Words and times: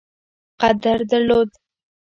قدر 0.59 0.99
درلود. 1.11 1.49